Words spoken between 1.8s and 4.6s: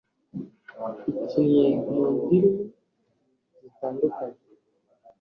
mu ndirimi zitandukanye